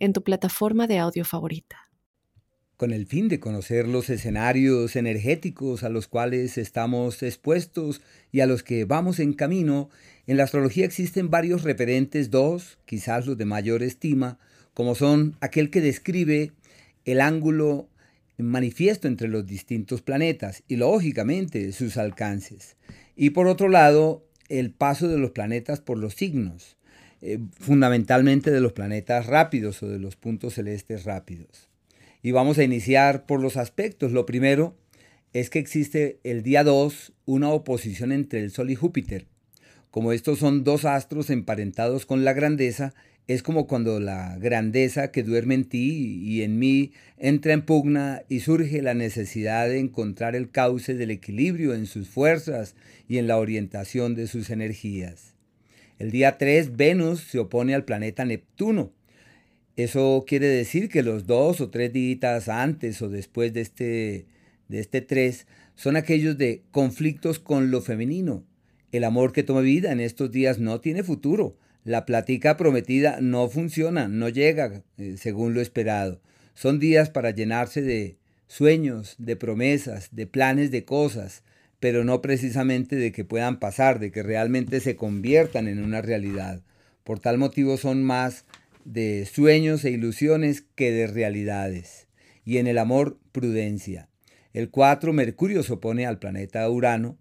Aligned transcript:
en 0.00 0.12
tu 0.12 0.24
plataforma 0.24 0.88
de 0.88 0.98
audio 0.98 1.24
favorita. 1.24 1.88
Con 2.76 2.92
el 2.92 3.06
fin 3.06 3.28
de 3.28 3.38
conocer 3.38 3.86
los 3.86 4.08
escenarios 4.08 4.96
energéticos 4.96 5.84
a 5.84 5.90
los 5.90 6.08
cuales 6.08 6.56
estamos 6.56 7.22
expuestos 7.22 8.00
y 8.32 8.40
a 8.40 8.46
los 8.46 8.62
que 8.62 8.86
vamos 8.86 9.20
en 9.20 9.34
camino, 9.34 9.90
en 10.26 10.38
la 10.38 10.44
astrología 10.44 10.86
existen 10.86 11.30
varios 11.30 11.62
referentes, 11.62 12.30
dos, 12.30 12.78
quizás 12.86 13.26
los 13.26 13.36
de 13.36 13.44
mayor 13.44 13.82
estima, 13.82 14.38
como 14.72 14.94
son 14.94 15.36
aquel 15.40 15.70
que 15.70 15.82
describe 15.82 16.52
el 17.04 17.20
ángulo 17.20 17.88
manifiesto 18.38 19.08
entre 19.08 19.28
los 19.28 19.46
distintos 19.46 20.02
planetas 20.02 20.62
y 20.66 20.76
lógicamente 20.76 21.72
sus 21.72 21.96
alcances. 21.96 22.76
Y 23.16 23.30
por 23.30 23.46
otro 23.46 23.68
lado, 23.68 24.24
el 24.48 24.72
paso 24.72 25.08
de 25.08 25.18
los 25.18 25.32
planetas 25.32 25.80
por 25.80 25.98
los 25.98 26.14
signos, 26.14 26.76
eh, 27.22 27.38
fundamentalmente 27.58 28.50
de 28.50 28.60
los 28.60 28.72
planetas 28.72 29.26
rápidos 29.26 29.82
o 29.82 29.88
de 29.88 29.98
los 29.98 30.16
puntos 30.16 30.54
celestes 30.54 31.04
rápidos. 31.04 31.68
Y 32.22 32.32
vamos 32.32 32.58
a 32.58 32.64
iniciar 32.64 33.26
por 33.26 33.40
los 33.40 33.56
aspectos. 33.56 34.12
Lo 34.12 34.26
primero 34.26 34.76
es 35.32 35.50
que 35.50 35.58
existe 35.58 36.18
el 36.24 36.42
día 36.42 36.64
2 36.64 37.12
una 37.26 37.50
oposición 37.50 38.12
entre 38.12 38.40
el 38.40 38.50
Sol 38.50 38.70
y 38.70 38.74
Júpiter. 38.74 39.26
Como 39.90 40.12
estos 40.12 40.38
son 40.38 40.64
dos 40.64 40.84
astros 40.84 41.30
emparentados 41.30 42.06
con 42.06 42.24
la 42.24 42.32
grandeza, 42.32 42.94
es 43.26 43.42
como 43.42 43.66
cuando 43.66 44.00
la 44.00 44.38
grandeza 44.38 45.12
que 45.12 45.22
duerme 45.22 45.54
en 45.54 45.64
ti 45.64 46.20
y 46.22 46.42
en 46.42 46.58
mí 46.58 46.92
entra 47.16 47.52
en 47.52 47.62
pugna 47.62 48.22
y 48.28 48.40
surge 48.40 48.82
la 48.82 48.94
necesidad 48.94 49.68
de 49.68 49.78
encontrar 49.78 50.34
el 50.34 50.50
cauce 50.50 50.94
del 50.94 51.10
equilibrio 51.10 51.74
en 51.74 51.86
sus 51.86 52.08
fuerzas 52.08 52.74
y 53.08 53.18
en 53.18 53.26
la 53.26 53.36
orientación 53.36 54.14
de 54.14 54.26
sus 54.26 54.50
energías. 54.50 55.34
El 56.00 56.10
día 56.10 56.36
3 56.36 56.76
Venus 56.76 57.20
se 57.20 57.38
opone 57.38 57.76
al 57.76 57.84
planeta 57.84 58.24
Neptuno. 58.24 58.92
Eso 59.76 60.24
quiere 60.26 60.48
decir 60.48 60.88
que 60.88 61.04
los 61.04 61.28
dos 61.28 61.60
o 61.60 61.70
tres 61.70 61.92
días 61.92 62.48
antes 62.48 63.00
o 63.02 63.08
después 63.08 63.52
de 63.52 63.60
este, 63.60 64.26
de 64.66 64.80
este 64.80 65.00
3 65.00 65.46
son 65.76 65.94
aquellos 65.94 66.36
de 66.36 66.64
conflictos 66.72 67.38
con 67.38 67.70
lo 67.70 67.80
femenino. 67.80 68.44
El 68.90 69.04
amor 69.04 69.32
que 69.32 69.44
toma 69.44 69.60
vida 69.60 69.92
en 69.92 70.00
estos 70.00 70.32
días 70.32 70.58
no 70.58 70.80
tiene 70.80 71.04
futuro 71.04 71.56
la 71.84 72.04
platica 72.04 72.56
prometida 72.56 73.20
no 73.20 73.48
funciona, 73.48 74.06
no 74.08 74.28
llega 74.28 74.82
eh, 74.98 75.14
según 75.16 75.54
lo 75.54 75.60
esperado. 75.60 76.20
Son 76.54 76.78
días 76.78 77.08
para 77.08 77.30
llenarse 77.30 77.80
de 77.80 78.18
sueños, 78.48 79.14
de 79.18 79.36
promesas, 79.36 80.08
de 80.12 80.26
planes 80.26 80.70
de 80.70 80.84
cosas, 80.84 81.42
pero 81.80 82.04
no 82.04 82.20
precisamente 82.20 82.96
de 82.96 83.10
que 83.10 83.24
puedan 83.24 83.58
pasar, 83.58 83.98
de 83.98 84.12
que 84.12 84.22
realmente 84.22 84.80
se 84.80 84.96
conviertan 84.96 85.66
en 85.66 85.82
una 85.82 86.02
realidad. 86.02 86.62
Por 87.04 87.20
tal 87.20 87.38
motivo 87.38 87.78
son 87.78 88.04
más 88.04 88.44
de 88.84 89.26
sueños 89.26 89.84
e 89.84 89.90
ilusiones 89.90 90.62
que 90.74 90.92
de 90.92 91.06
realidades. 91.06 92.06
Y 92.44 92.58
en 92.58 92.66
el 92.66 92.78
amor, 92.78 93.18
prudencia. 93.32 94.08
El 94.52 94.70
4, 94.70 95.12
Mercurio 95.12 95.62
se 95.62 95.72
opone 95.72 96.06
al 96.06 96.18
planeta 96.18 96.68
Urano, 96.68 97.18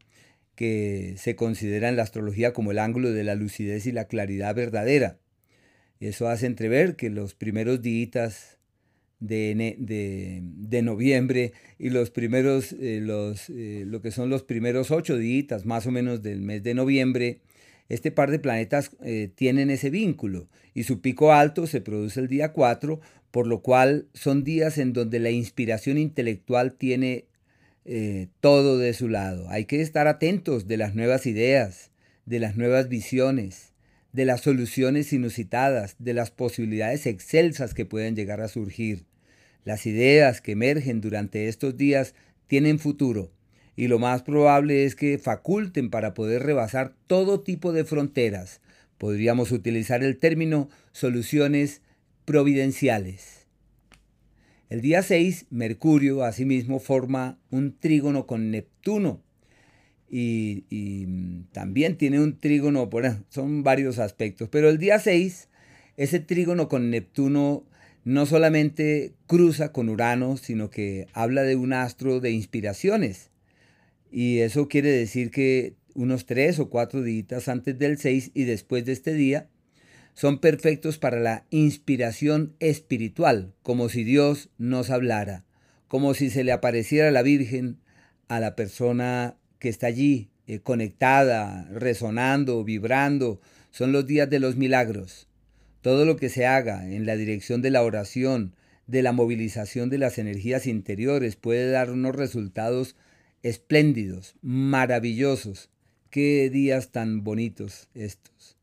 que 0.55 1.15
se 1.17 1.37
considera 1.37 1.87
en 1.87 1.95
la 1.95 2.03
astrología 2.03 2.51
como 2.51 2.71
el 2.71 2.79
ángulo 2.79 3.13
de 3.13 3.23
la 3.23 3.35
lucidez 3.35 3.85
y 3.85 3.93
la 3.93 4.05
claridad 4.05 4.53
verdadera. 4.55 5.17
Eso 6.01 6.27
hace 6.27 6.47
entrever 6.47 6.97
que 6.97 7.09
los 7.09 7.33
primeros 7.33 7.81
días 7.81 8.58
de, 9.19 9.75
de, 9.77 10.81
noviembre 10.81 11.53
y 11.77 11.89
los 11.89 12.09
primeros, 12.09 12.73
eh, 12.73 12.99
los, 13.01 13.49
eh, 13.49 13.83
lo 13.85 14.01
que 14.01 14.11
son 14.11 14.29
los 14.29 14.43
primeros 14.43 14.91
ocho 14.91 15.17
días 15.17 15.65
más 15.65 15.85
o 15.87 15.91
menos 15.91 16.21
del 16.21 16.41
mes 16.41 16.63
de 16.63 16.73
noviembre, 16.73 17.41
este 17.89 18.11
par 18.11 18.31
de 18.31 18.39
planetas 18.39 18.91
eh, 19.03 19.29
tienen 19.33 19.69
ese 19.69 19.89
vínculo 19.89 20.47
y 20.73 20.83
su 20.83 21.01
pico 21.01 21.33
alto 21.33 21.67
se 21.67 21.81
produce 21.81 22.19
el 22.19 22.27
día 22.27 22.53
4, 22.53 23.01
por 23.31 23.47
lo 23.47 23.61
cual 23.61 24.07
son 24.13 24.43
días 24.43 24.77
en 24.77 24.93
donde 24.93 25.19
la 25.19 25.31
inspiración 25.31 25.97
intelectual 25.97 26.73
tiene 26.73 27.25
todo 28.39 28.77
de 28.77 28.93
su 28.93 29.07
lado. 29.07 29.49
Hay 29.49 29.65
que 29.65 29.81
estar 29.81 30.05
atentos 30.05 30.67
de 30.67 30.77
las 30.77 30.93
nuevas 30.93 31.25
ideas, 31.25 31.89
de 32.27 32.39
las 32.39 32.55
nuevas 32.55 32.87
visiones, 32.87 33.73
de 34.13 34.25
las 34.25 34.41
soluciones 34.41 35.11
inusitadas, 35.11 35.95
de 35.97 36.13
las 36.13 36.29
posibilidades 36.29 37.07
excelsas 37.07 37.73
que 37.73 37.85
pueden 37.85 38.15
llegar 38.15 38.41
a 38.41 38.47
surgir. 38.47 39.08
Las 39.65 39.85
ideas 39.85 40.41
que 40.41 40.53
emergen 40.53 41.01
durante 41.01 41.47
estos 41.47 41.77
días 41.77 42.15
tienen 42.47 42.79
futuro 42.79 43.31
y 43.79 43.87
lo 43.87 43.97
más 43.97 44.23
probable 44.23 44.83
es 44.83 44.93
que 44.93 45.17
faculten 45.17 45.89
para 45.89 46.13
poder 46.13 46.43
rebasar 46.43 46.95
todo 47.07 47.39
tipo 47.39 47.71
de 47.71 47.85
fronteras. 47.85 48.59
Podríamos 48.97 49.53
utilizar 49.53 50.03
el 50.03 50.17
término 50.17 50.69
soluciones 50.91 51.81
providenciales. 52.25 53.47
El 54.69 54.81
día 54.81 55.01
6, 55.01 55.45
Mercurio 55.49 56.25
asimismo 56.25 56.81
forma 56.81 57.39
un 57.51 57.73
trígono 57.79 58.27
con 58.27 58.51
Neptuno. 58.51 59.21
Y, 60.09 60.65
también 61.53 61.97
tiene 61.97 62.19
un 62.19 62.37
trígono, 62.37 62.89
son 63.29 63.63
varios 63.63 63.97
aspectos, 63.97 64.49
pero 64.49 64.67
el 64.67 64.77
día 64.77 64.99
6, 64.99 65.47
ese 65.95 66.19
trígono 66.19 66.67
con 66.67 66.89
Neptuno 66.89 67.63
no 68.09 68.25
solamente 68.25 69.13
cruza 69.27 69.71
con 69.71 69.87
Urano, 69.87 70.35
sino 70.35 70.71
que 70.71 71.05
habla 71.13 71.43
de 71.43 71.55
un 71.55 71.73
astro 71.73 72.19
de 72.19 72.31
inspiraciones. 72.31 73.29
Y 74.11 74.39
eso 74.39 74.67
quiere 74.67 74.89
decir 74.89 75.29
que 75.29 75.75
unos 75.93 76.25
tres 76.25 76.57
o 76.57 76.71
cuatro 76.71 77.03
días 77.03 77.47
antes 77.47 77.77
del 77.77 77.99
6 77.99 78.31
y 78.33 78.45
después 78.45 78.83
de 78.85 78.93
este 78.93 79.13
día, 79.13 79.47
son 80.15 80.39
perfectos 80.39 80.97
para 80.97 81.19
la 81.19 81.45
inspiración 81.51 82.55
espiritual, 82.59 83.53
como 83.61 83.89
si 83.89 84.03
Dios 84.03 84.49
nos 84.57 84.89
hablara, 84.89 85.45
como 85.87 86.15
si 86.15 86.31
se 86.31 86.43
le 86.43 86.51
apareciera 86.51 87.11
la 87.11 87.21
Virgen 87.21 87.77
a 88.27 88.39
la 88.39 88.55
persona 88.55 89.37
que 89.59 89.69
está 89.69 89.85
allí, 89.85 90.31
eh, 90.47 90.61
conectada, 90.61 91.69
resonando, 91.71 92.63
vibrando. 92.63 93.39
Son 93.69 93.91
los 93.91 94.07
días 94.07 94.31
de 94.31 94.39
los 94.39 94.55
milagros. 94.55 95.28
Todo 95.81 96.05
lo 96.05 96.17
que 96.17 96.29
se 96.29 96.45
haga 96.45 96.85
en 96.89 97.05
la 97.05 97.15
dirección 97.15 97.61
de 97.61 97.71
la 97.71 97.83
oración, 97.83 98.55
de 98.87 99.01
la 99.01 99.13
movilización 99.13 99.89
de 99.89 99.97
las 99.97 100.17
energías 100.17 100.67
interiores, 100.67 101.35
puede 101.35 101.71
dar 101.71 101.89
unos 101.91 102.15
resultados 102.15 102.95
espléndidos, 103.43 104.35
maravillosos. 104.41 105.69
Qué 106.09 106.49
días 106.49 106.91
tan 106.91 107.23
bonitos 107.23 107.87
estos. 107.93 108.57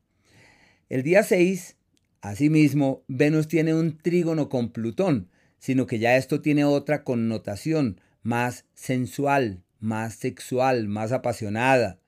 El 0.88 1.03
día 1.03 1.22
6, 1.22 1.77
asimismo, 2.21 3.03
Venus 3.09 3.48
tiene 3.48 3.72
un 3.75 3.97
trígono 3.97 4.48
con 4.48 4.71
Plutón, 4.71 5.31
sino 5.59 5.87
que 5.87 5.98
ya 5.98 6.16
esto 6.16 6.43
tiene 6.43 6.65
otra 6.65 7.03
connotación 7.03 8.00
más 8.22 8.66
sensual, 8.75 9.62
más 9.81 10.15
sexual, 10.15 10.88
más 10.88 11.12
apasionada. 11.12 11.98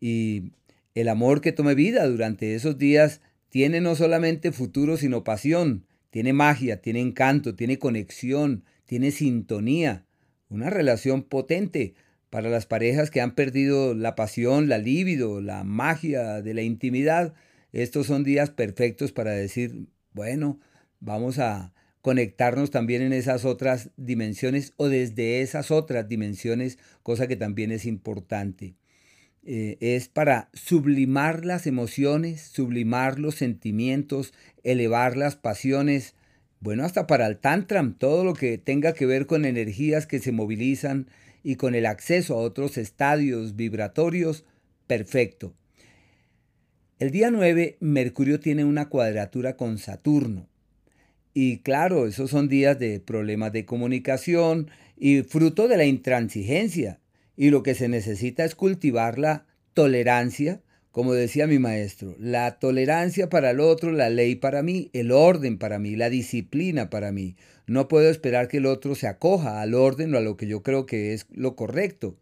Y 0.00 0.52
el 0.94 1.08
amor 1.08 1.40
que 1.40 1.52
tome 1.52 1.74
vida 1.74 2.06
durante 2.06 2.54
esos 2.54 2.78
días 2.78 3.20
tiene 3.48 3.80
no 3.80 3.94
solamente 3.94 4.52
futuro, 4.52 4.96
sino 4.96 5.24
pasión, 5.24 5.86
tiene 6.10 6.32
magia, 6.32 6.80
tiene 6.80 7.00
encanto, 7.00 7.54
tiene 7.54 7.78
conexión, 7.78 8.64
tiene 8.84 9.10
sintonía, 9.10 10.04
una 10.48 10.70
relación 10.70 11.22
potente 11.22 11.94
para 12.30 12.50
las 12.50 12.66
parejas 12.66 13.10
que 13.10 13.20
han 13.20 13.34
perdido 13.34 13.94
la 13.94 14.14
pasión, 14.14 14.68
la 14.68 14.78
libido, 14.78 15.40
la 15.40 15.64
magia 15.64 16.42
de 16.42 16.54
la 16.54 16.62
intimidad. 16.62 17.34
Estos 17.72 18.06
son 18.06 18.24
días 18.24 18.50
perfectos 18.50 19.12
para 19.12 19.32
decir, 19.32 19.86
bueno, 20.12 20.60
vamos 21.00 21.38
a 21.38 21.72
conectarnos 22.00 22.70
también 22.70 23.02
en 23.02 23.12
esas 23.12 23.44
otras 23.44 23.90
dimensiones 23.96 24.72
o 24.76 24.88
desde 24.88 25.40
esas 25.40 25.70
otras 25.70 26.08
dimensiones, 26.08 26.78
cosa 27.02 27.26
que 27.26 27.36
también 27.36 27.70
es 27.72 27.86
importante. 27.86 28.76
Eh, 29.44 29.76
es 29.80 30.08
para 30.08 30.50
sublimar 30.52 31.44
las 31.44 31.66
emociones, 31.66 32.42
sublimar 32.42 33.18
los 33.18 33.36
sentimientos, 33.36 34.34
elevar 34.62 35.16
las 35.16 35.36
pasiones, 35.36 36.14
bueno, 36.60 36.84
hasta 36.84 37.06
para 37.06 37.26
el 37.26 37.38
tantram, 37.38 37.94
todo 37.94 38.24
lo 38.24 38.34
que 38.34 38.58
tenga 38.58 38.92
que 38.92 39.06
ver 39.06 39.26
con 39.26 39.44
energías 39.44 40.06
que 40.06 40.18
se 40.18 40.32
movilizan 40.32 41.08
y 41.42 41.56
con 41.56 41.74
el 41.74 41.86
acceso 41.86 42.34
a 42.34 42.38
otros 42.38 42.76
estadios 42.76 43.56
vibratorios, 43.56 44.44
perfecto. 44.86 45.54
El 46.98 47.12
día 47.12 47.30
9, 47.30 47.76
Mercurio 47.78 48.40
tiene 48.40 48.64
una 48.64 48.88
cuadratura 48.88 49.56
con 49.56 49.78
Saturno. 49.78 50.48
Y 51.32 51.58
claro, 51.58 52.08
esos 52.08 52.30
son 52.30 52.48
días 52.48 52.78
de 52.80 52.98
problemas 52.98 53.52
de 53.52 53.64
comunicación 53.64 54.68
y 54.96 55.22
fruto 55.22 55.68
de 55.68 55.76
la 55.76 55.84
intransigencia. 55.84 56.98
Y 57.40 57.50
lo 57.50 57.62
que 57.62 57.76
se 57.76 57.86
necesita 57.86 58.44
es 58.44 58.56
cultivar 58.56 59.16
la 59.16 59.46
tolerancia, 59.72 60.60
como 60.90 61.14
decía 61.14 61.46
mi 61.46 61.60
maestro, 61.60 62.16
la 62.18 62.58
tolerancia 62.58 63.28
para 63.28 63.50
el 63.52 63.60
otro, 63.60 63.92
la 63.92 64.10
ley 64.10 64.34
para 64.34 64.64
mí, 64.64 64.90
el 64.92 65.12
orden 65.12 65.56
para 65.56 65.78
mí, 65.78 65.94
la 65.94 66.10
disciplina 66.10 66.90
para 66.90 67.12
mí. 67.12 67.36
No 67.68 67.86
puedo 67.86 68.10
esperar 68.10 68.48
que 68.48 68.56
el 68.56 68.66
otro 68.66 68.96
se 68.96 69.06
acoja 69.06 69.62
al 69.62 69.74
orden 69.74 70.12
o 70.12 70.18
a 70.18 70.20
lo 70.20 70.36
que 70.36 70.48
yo 70.48 70.64
creo 70.64 70.84
que 70.84 71.14
es 71.14 71.26
lo 71.30 71.54
correcto. 71.54 72.16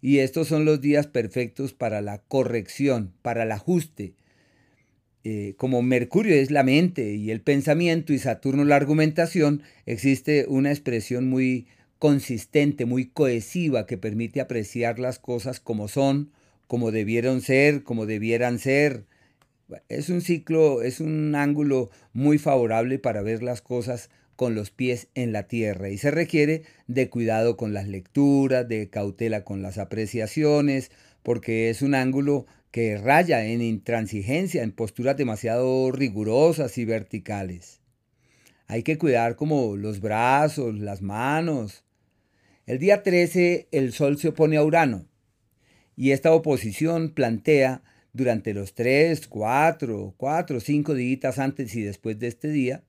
Y 0.00 0.18
estos 0.18 0.46
son 0.46 0.64
los 0.64 0.80
días 0.80 1.08
perfectos 1.08 1.74
para 1.74 2.00
la 2.00 2.18
corrección, 2.18 3.12
para 3.22 3.42
el 3.42 3.50
ajuste. 3.50 4.14
Eh, 5.24 5.54
como 5.56 5.82
Mercurio 5.82 6.36
es 6.36 6.52
la 6.52 6.62
mente 6.62 7.14
y 7.14 7.32
el 7.32 7.40
pensamiento 7.40 8.12
y 8.12 8.20
Saturno 8.20 8.64
la 8.64 8.76
argumentación, 8.76 9.64
existe 9.84 10.46
una 10.48 10.70
expresión 10.70 11.28
muy 11.28 11.66
consistente, 12.00 12.86
muy 12.86 13.10
cohesiva 13.10 13.86
que 13.86 13.98
permite 13.98 14.40
apreciar 14.40 14.98
las 14.98 15.18
cosas 15.18 15.60
como 15.60 15.86
son, 15.86 16.32
como 16.66 16.90
debieron 16.90 17.42
ser, 17.42 17.84
como 17.84 18.06
debieran 18.06 18.58
ser. 18.58 19.04
Es 19.90 20.08
un 20.08 20.22
ciclo, 20.22 20.82
es 20.82 21.00
un 21.00 21.34
ángulo 21.34 21.90
muy 22.14 22.38
favorable 22.38 22.98
para 22.98 23.20
ver 23.20 23.42
las 23.42 23.60
cosas 23.60 24.08
con 24.34 24.54
los 24.54 24.70
pies 24.70 25.08
en 25.14 25.32
la 25.32 25.46
tierra 25.46 25.90
y 25.90 25.98
se 25.98 26.10
requiere 26.10 26.62
de 26.86 27.10
cuidado 27.10 27.58
con 27.58 27.74
las 27.74 27.86
lecturas, 27.86 28.66
de 28.66 28.88
cautela 28.88 29.44
con 29.44 29.60
las 29.60 29.76
apreciaciones, 29.76 30.90
porque 31.22 31.68
es 31.68 31.82
un 31.82 31.94
ángulo 31.94 32.46
que 32.70 32.96
raya 32.96 33.44
en 33.44 33.60
intransigencia, 33.60 34.62
en 34.62 34.72
posturas 34.72 35.18
demasiado 35.18 35.92
rigurosas 35.92 36.78
y 36.78 36.86
verticales. 36.86 37.80
Hay 38.68 38.84
que 38.84 38.96
cuidar 38.96 39.36
como 39.36 39.76
los 39.76 40.00
brazos, 40.00 40.78
las 40.78 41.02
manos. 41.02 41.84
El 42.70 42.78
día 42.78 43.02
13 43.02 43.66
el 43.72 43.92
Sol 43.92 44.16
se 44.16 44.28
opone 44.28 44.56
a 44.56 44.62
Urano 44.62 45.04
y 45.96 46.12
esta 46.12 46.32
oposición 46.32 47.10
plantea 47.10 47.82
durante 48.12 48.54
los 48.54 48.74
3, 48.74 49.26
4, 49.26 50.14
4, 50.16 50.60
5 50.60 50.94
días 50.94 51.40
antes 51.40 51.74
y 51.74 51.82
después 51.82 52.20
de 52.20 52.28
este 52.28 52.48
día 52.48 52.84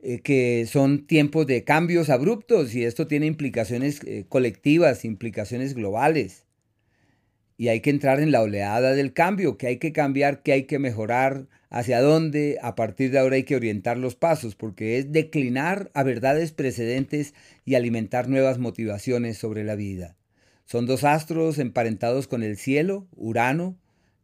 eh, 0.00 0.20
que 0.20 0.64
son 0.66 1.06
tiempos 1.06 1.46
de 1.46 1.62
cambios 1.62 2.08
abruptos 2.08 2.74
y 2.74 2.84
esto 2.84 3.06
tiene 3.06 3.26
implicaciones 3.26 4.00
eh, 4.06 4.24
colectivas, 4.30 5.04
implicaciones 5.04 5.74
globales. 5.74 6.46
Y 7.58 7.68
hay 7.68 7.80
que 7.80 7.90
entrar 7.90 8.20
en 8.20 8.32
la 8.32 8.40
oleada 8.40 8.94
del 8.94 9.12
cambio, 9.12 9.58
que 9.58 9.66
hay 9.66 9.76
que 9.76 9.92
cambiar, 9.92 10.42
que 10.42 10.52
hay 10.52 10.62
que 10.62 10.78
mejorar, 10.78 11.48
hacia 11.70 12.00
dónde 12.00 12.58
a 12.62 12.74
partir 12.74 13.10
de 13.10 13.18
ahora 13.18 13.36
hay 13.36 13.42
que 13.42 13.56
orientar 13.56 13.98
los 13.98 14.14
pasos, 14.14 14.54
porque 14.54 14.98
es 14.98 15.12
declinar 15.12 15.90
a 15.94 16.02
verdades 16.02 16.52
precedentes 16.52 17.34
y 17.66 17.74
alimentar 17.74 18.30
nuevas 18.30 18.58
motivaciones 18.58 19.36
sobre 19.36 19.64
la 19.64 19.74
vida. 19.74 20.16
Son 20.64 20.86
dos 20.86 21.04
astros 21.04 21.58
emparentados 21.58 22.26
con 22.28 22.42
el 22.42 22.56
cielo, 22.56 23.06
Urano, 23.14 23.76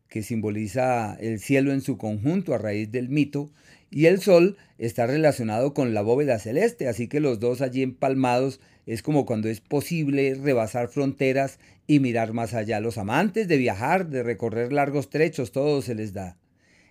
que 0.08 0.22
simboliza 0.22 1.14
el 1.20 1.40
cielo 1.40 1.72
en 1.72 1.80
su 1.80 1.98
conjunto 1.98 2.54
a 2.54 2.58
raíz 2.58 2.90
del 2.90 3.08
mito, 3.08 3.50
y 3.90 4.06
el 4.06 4.20
Sol 4.20 4.56
está 4.78 5.06
relacionado 5.06 5.74
con 5.74 5.92
la 5.92 6.02
bóveda 6.02 6.38
celeste, 6.38 6.88
así 6.88 7.08
que 7.08 7.20
los 7.20 7.40
dos 7.40 7.60
allí 7.60 7.82
empalmados 7.82 8.60
es 8.86 9.02
como 9.02 9.26
cuando 9.26 9.48
es 9.48 9.60
posible 9.60 10.34
rebasar 10.34 10.88
fronteras 10.88 11.58
y 11.86 12.00
mirar 12.00 12.32
más 12.32 12.54
allá. 12.54 12.80
Los 12.80 12.96
amantes 12.96 13.48
de 13.48 13.56
viajar, 13.56 14.08
de 14.08 14.22
recorrer 14.22 14.72
largos 14.72 15.10
trechos, 15.10 15.52
todo 15.52 15.82
se 15.82 15.94
les 15.94 16.12
da. 16.12 16.38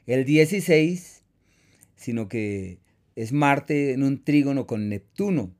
El 0.06 0.26
16, 0.26 1.24
sino 1.96 2.28
que 2.28 2.80
es 3.16 3.32
Marte 3.34 3.94
en 3.94 4.04
un 4.04 4.24
trígono 4.24 4.68
con 4.68 4.90
Neptuno. 4.90 5.54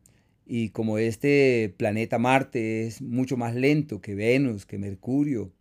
Y 0.54 0.72
como 0.72 0.98
este 0.98 1.74
planeta 1.78 2.20
Marte 2.20 2.86
es 2.86 3.02
mucho 3.02 3.38
más 3.38 3.56
lento 3.56 4.02
que 4.02 4.16
Venus, 4.16 4.66
que 4.66 4.78
Mercurio, 4.78 5.54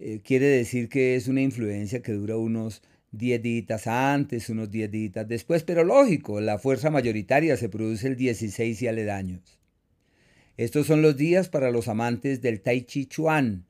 eh, 0.00 0.18
quiere 0.24 0.46
decir 0.46 0.88
que 0.88 1.14
es 1.14 1.28
una 1.28 1.40
influencia 1.40 2.02
que 2.02 2.14
dura 2.14 2.36
unos 2.36 2.82
10 3.12 3.40
días 3.40 3.86
antes, 3.86 4.50
unos 4.50 4.72
10 4.72 4.90
días 4.90 5.28
después, 5.28 5.62
pero 5.62 5.84
lógico, 5.84 6.40
la 6.40 6.58
fuerza 6.58 6.90
mayoritaria 6.90 7.56
se 7.56 7.68
produce 7.68 8.08
el 8.08 8.16
16 8.16 8.82
y 8.82 8.88
aledaños. 8.88 9.60
Estos 10.56 10.88
son 10.88 11.00
los 11.00 11.16
días 11.16 11.48
para 11.48 11.70
los 11.70 11.86
amantes 11.86 12.42
del 12.42 12.60
Tai 12.60 12.82
Chi 12.82 13.06
Chuan, 13.06 13.66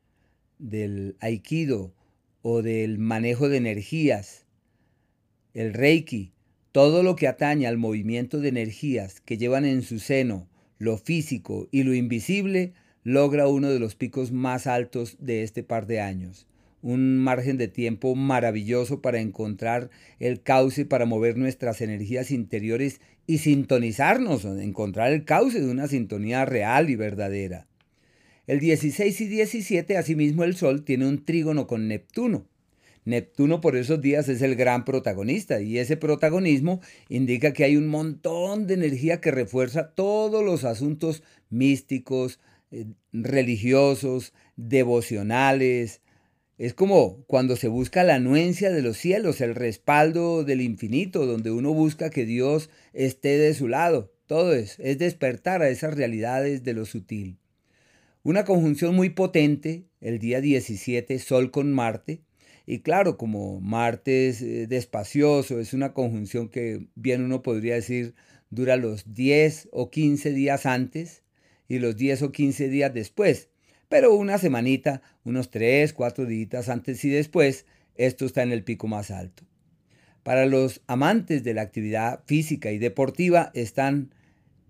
del 0.58 1.16
Aikido 1.20 1.92
o 2.40 2.62
del 2.62 2.96
manejo 2.96 3.50
de 3.50 3.58
energías, 3.58 4.46
el 5.52 5.74
Reiki, 5.74 6.32
todo 6.72 7.02
lo 7.02 7.16
que 7.16 7.28
atañe 7.28 7.66
al 7.66 7.78
movimiento 7.78 8.40
de 8.40 8.48
energías 8.48 9.20
que 9.20 9.38
llevan 9.38 9.64
en 9.64 9.82
su 9.82 9.98
seno 9.98 10.48
lo 10.78 10.96
físico 10.96 11.68
y 11.72 11.82
lo 11.82 11.94
invisible, 11.94 12.72
logra 13.02 13.48
uno 13.48 13.68
de 13.70 13.80
los 13.80 13.96
picos 13.96 14.30
más 14.32 14.66
altos 14.66 15.16
de 15.18 15.42
este 15.42 15.62
par 15.62 15.86
de 15.86 16.00
años 16.00 16.48
un 16.82 17.18
margen 17.18 17.56
de 17.56 17.68
tiempo 17.68 18.14
maravilloso 18.14 19.00
para 19.02 19.20
encontrar 19.20 19.90
el 20.20 20.42
cauce, 20.42 20.84
para 20.84 21.06
mover 21.06 21.36
nuestras 21.36 21.80
energías 21.80 22.30
interiores 22.30 23.00
y 23.26 23.38
sintonizarnos, 23.38 24.44
encontrar 24.44 25.12
el 25.12 25.24
cauce 25.24 25.60
de 25.60 25.70
una 25.70 25.88
sintonía 25.88 26.44
real 26.44 26.90
y 26.90 26.96
verdadera. 26.96 27.66
El 28.46 28.60
16 28.60 29.20
y 29.20 29.26
17, 29.26 29.96
asimismo, 29.96 30.44
el 30.44 30.56
Sol 30.56 30.84
tiene 30.84 31.06
un 31.06 31.24
trígono 31.24 31.66
con 31.66 31.88
Neptuno. 31.88 32.46
Neptuno 33.08 33.60
por 33.60 33.76
esos 33.76 34.00
días 34.00 34.28
es 34.28 34.42
el 34.42 34.54
gran 34.54 34.84
protagonista 34.84 35.60
y 35.60 35.78
ese 35.78 35.96
protagonismo 35.96 36.80
indica 37.08 37.52
que 37.52 37.64
hay 37.64 37.76
un 37.76 37.88
montón 37.88 38.66
de 38.66 38.74
energía 38.74 39.20
que 39.20 39.30
refuerza 39.30 39.94
todos 39.94 40.44
los 40.44 40.64
asuntos 40.64 41.22
místicos, 41.48 42.38
eh, 42.70 42.84
religiosos, 43.12 44.34
devocionales, 44.56 46.02
es 46.58 46.74
como 46.74 47.24
cuando 47.28 47.54
se 47.54 47.68
busca 47.68 48.02
la 48.02 48.16
anuencia 48.16 48.72
de 48.72 48.82
los 48.82 48.96
cielos, 48.96 49.40
el 49.40 49.54
respaldo 49.54 50.42
del 50.42 50.60
infinito, 50.60 51.24
donde 51.24 51.52
uno 51.52 51.72
busca 51.72 52.10
que 52.10 52.26
Dios 52.26 52.68
esté 52.92 53.38
de 53.38 53.54
su 53.54 53.68
lado. 53.68 54.12
Todo 54.26 54.52
es, 54.52 54.76
es 54.80 54.98
despertar 54.98 55.62
a 55.62 55.68
esas 55.68 55.94
realidades 55.94 56.64
de 56.64 56.74
lo 56.74 56.84
sutil. 56.84 57.38
Una 58.24 58.44
conjunción 58.44 58.96
muy 58.96 59.10
potente, 59.10 59.84
el 60.00 60.18
día 60.18 60.40
17, 60.40 61.20
Sol 61.20 61.52
con 61.52 61.72
Marte. 61.72 62.22
Y 62.70 62.80
claro, 62.80 63.16
como 63.16 63.62
Marte 63.62 64.28
es 64.28 64.42
eh, 64.42 64.66
despacioso, 64.66 65.58
es 65.58 65.72
una 65.72 65.94
conjunción 65.94 66.50
que 66.50 66.86
bien 66.96 67.24
uno 67.24 67.40
podría 67.40 67.76
decir 67.76 68.14
dura 68.50 68.76
los 68.76 69.14
10 69.14 69.70
o 69.72 69.88
15 69.88 70.32
días 70.32 70.66
antes 70.66 71.22
y 71.66 71.78
los 71.78 71.96
10 71.96 72.24
o 72.24 72.30
15 72.30 72.68
días 72.68 72.92
después. 72.92 73.48
Pero 73.88 74.14
una 74.14 74.36
semanita, 74.36 75.00
unos 75.24 75.50
3, 75.50 75.94
4 75.94 76.26
días 76.26 76.68
antes 76.68 77.02
y 77.06 77.08
después, 77.08 77.64
esto 77.94 78.26
está 78.26 78.42
en 78.42 78.52
el 78.52 78.64
pico 78.64 78.86
más 78.86 79.10
alto. 79.10 79.44
Para 80.22 80.44
los 80.44 80.82
amantes 80.88 81.44
de 81.44 81.54
la 81.54 81.62
actividad 81.62 82.20
física 82.26 82.70
y 82.70 82.76
deportiva 82.76 83.50
están 83.54 84.12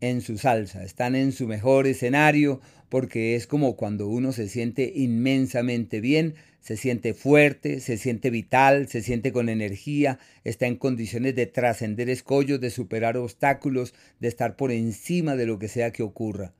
en 0.00 0.20
su 0.20 0.38
salsa, 0.38 0.84
están 0.84 1.16
en 1.16 1.32
su 1.32 1.48
mejor 1.48 1.88
escenario, 1.88 2.60
porque 2.90 3.34
es 3.34 3.48
como 3.48 3.74
cuando 3.74 4.06
uno 4.06 4.30
se 4.30 4.48
siente 4.48 4.92
inmensamente 4.94 6.00
bien, 6.00 6.36
se 6.60 6.76
siente 6.76 7.14
fuerte, 7.14 7.80
se 7.80 7.96
siente 7.96 8.30
vital, 8.30 8.88
se 8.88 9.02
siente 9.02 9.32
con 9.32 9.48
energía, 9.48 10.18
está 10.44 10.66
en 10.66 10.76
condiciones 10.76 11.34
de 11.34 11.46
trascender 11.46 12.10
escollos, 12.10 12.60
de 12.60 12.70
superar 12.70 13.16
obstáculos, 13.16 13.94
de 14.20 14.28
estar 14.28 14.56
por 14.56 14.72
encima 14.72 15.36
de 15.36 15.46
lo 15.46 15.58
que 15.58 15.68
sea 15.68 15.92
que 15.92 16.02
ocurra. 16.02 16.52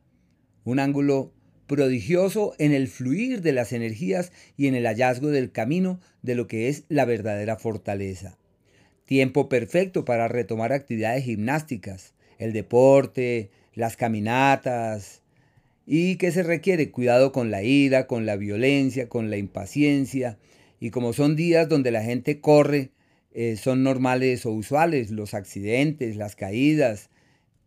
Un 0.65 0.79
ángulo 0.79 1.33
prodigioso 1.67 2.55
en 2.59 2.73
el 2.73 2.89
fluir 2.89 3.43
de 3.43 3.53
las 3.53 3.73
energías 3.73 4.33
y 4.57 4.67
en 4.67 4.75
el 4.75 4.87
hallazgo 4.87 5.29
del 5.29 5.53
camino 5.53 6.01
de 6.23 6.35
lo 6.35 6.47
que 6.47 6.69
es 6.69 6.85
la 6.89 7.05
verdadera 7.05 7.57
fortaleza. 7.57 8.39
Tiempo 9.05 9.49
perfecto 9.49 10.05
para 10.05 10.29
retomar 10.29 10.73
actividades 10.73 11.25
gimnásticas, 11.25 12.15
el 12.39 12.53
deporte, 12.53 13.51
las 13.75 13.97
caminatas, 13.97 15.23
y 15.91 16.17
que 16.17 16.33
se 16.33 16.43
requiere 16.43 16.91
cuidado 16.91 17.33
con 17.33 17.51
la 17.51 17.63
ira, 17.63 18.07
con 18.07 18.27
la 18.27 18.37
violencia, 18.37 19.09
con 19.09 19.31
la 19.31 19.39
impaciencia, 19.39 20.39
y 20.79 20.91
como 20.91 21.15
son 21.15 21.35
días 21.35 21.67
donde 21.67 21.91
la 21.91 22.03
gente 22.03 22.43
corre, 22.43 22.91
eh, 23.33 23.57
son 23.57 23.83
normales 23.83 24.45
o 24.45 24.53
usuales 24.53 25.11
los 25.11 25.33
accidentes, 25.33 26.17
las 26.17 26.37
caídas, 26.37 27.09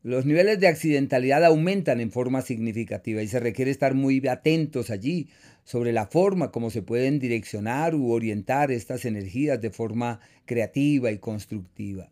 los 0.03 0.27
niveles 0.27 0.59
de 0.59 0.67
accidentalidad 0.67 1.43
aumentan 1.43 1.99
en 1.99 2.11
forma 2.11 2.43
significativa 2.43 3.23
y 3.23 3.27
se 3.27 3.39
requiere 3.39 3.71
estar 3.71 3.95
muy 3.95 4.21
atentos 4.27 4.91
allí 4.91 5.29
sobre 5.63 5.91
la 5.91 6.05
forma 6.05 6.51
como 6.51 6.69
se 6.69 6.83
pueden 6.83 7.17
direccionar 7.17 7.95
u 7.95 8.11
orientar 8.11 8.71
estas 8.71 9.05
energías 9.05 9.59
de 9.59 9.71
forma 9.71 10.19
creativa 10.45 11.11
y 11.11 11.17
constructiva. 11.17 12.11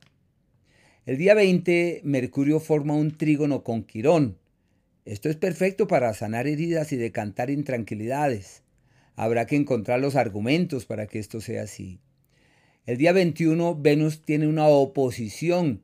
El 1.05 1.19
día 1.19 1.35
20, 1.35 2.01
Mercurio 2.03 2.59
forma 2.59 2.95
un 2.95 3.15
trígono 3.15 3.63
con 3.63 3.83
Quirón. 3.83 4.37
Esto 5.09 5.27
es 5.27 5.37
perfecto 5.37 5.87
para 5.87 6.13
sanar 6.13 6.45
heridas 6.45 6.91
y 6.91 6.95
decantar 6.95 7.49
intranquilidades. 7.49 8.61
Habrá 9.15 9.47
que 9.47 9.55
encontrar 9.55 9.99
los 9.99 10.15
argumentos 10.15 10.85
para 10.85 11.07
que 11.07 11.17
esto 11.17 11.41
sea 11.41 11.63
así. 11.63 11.99
El 12.85 12.99
día 12.99 13.11
21, 13.11 13.75
Venus 13.81 14.21
tiene 14.21 14.47
una 14.47 14.67
oposición 14.67 15.81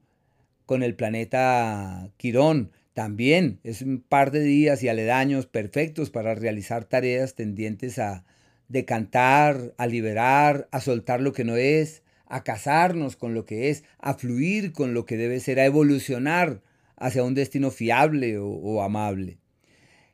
con 0.67 0.83
el 0.83 0.93
planeta 0.93 2.11
Quirón. 2.17 2.71
También 2.93 3.59
es 3.63 3.81
un 3.81 3.99
par 3.99 4.29
de 4.29 4.41
días 4.41 4.83
y 4.83 4.89
aledaños 4.89 5.47
perfectos 5.47 6.11
para 6.11 6.35
realizar 6.35 6.85
tareas 6.85 7.33
tendientes 7.33 7.97
a 7.97 8.25
decantar, 8.67 9.73
a 9.79 9.87
liberar, 9.87 10.67
a 10.69 10.81
soltar 10.81 11.21
lo 11.21 11.33
que 11.33 11.45
no 11.45 11.55
es, 11.55 12.03
a 12.27 12.43
casarnos 12.43 13.15
con 13.15 13.33
lo 13.33 13.43
que 13.43 13.71
es, 13.71 13.85
a 13.97 14.13
fluir 14.13 14.71
con 14.71 14.93
lo 14.93 15.07
que 15.07 15.17
debe 15.17 15.39
ser, 15.39 15.59
a 15.59 15.65
evolucionar 15.65 16.61
hacia 16.97 17.23
un 17.23 17.33
destino 17.33 17.71
fiable 17.71 18.37
o, 18.37 18.81
amable. 18.81 19.37